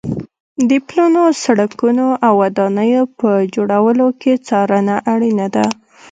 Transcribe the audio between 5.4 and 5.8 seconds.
ده.